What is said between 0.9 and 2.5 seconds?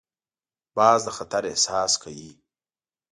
د خطر احساس کوي